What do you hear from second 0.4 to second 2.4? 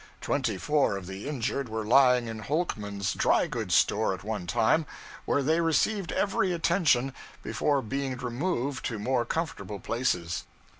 four of the injured were lying in